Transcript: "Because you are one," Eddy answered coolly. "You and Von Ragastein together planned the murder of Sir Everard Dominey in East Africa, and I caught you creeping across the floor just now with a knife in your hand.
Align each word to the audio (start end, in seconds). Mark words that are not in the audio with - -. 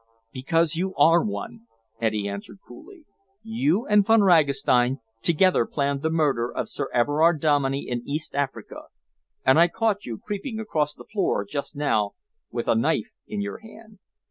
"Because 0.31 0.75
you 0.75 0.95
are 0.95 1.23
one," 1.23 1.67
Eddy 2.01 2.27
answered 2.27 2.57
coolly. 2.67 3.05
"You 3.43 3.85
and 3.85 4.03
Von 4.03 4.21
Ragastein 4.21 4.97
together 5.21 5.67
planned 5.67 6.01
the 6.01 6.09
murder 6.09 6.49
of 6.51 6.69
Sir 6.69 6.89
Everard 6.91 7.39
Dominey 7.39 7.87
in 7.87 8.01
East 8.07 8.33
Africa, 8.33 8.85
and 9.45 9.59
I 9.59 9.67
caught 9.67 10.07
you 10.07 10.17
creeping 10.17 10.59
across 10.59 10.95
the 10.95 11.05
floor 11.05 11.45
just 11.45 11.75
now 11.75 12.13
with 12.49 12.67
a 12.67 12.73
knife 12.73 13.11
in 13.27 13.41
your 13.41 13.59
hand. 13.59 13.99